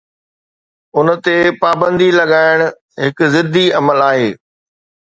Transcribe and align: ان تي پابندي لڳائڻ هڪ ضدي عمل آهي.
ان 0.97 1.07
تي 1.25 1.35
پابندي 1.61 2.09
لڳائڻ 2.19 2.57
هڪ 3.03 3.17
ضدي 3.33 3.65
عمل 3.79 3.99
آهي. 4.11 4.29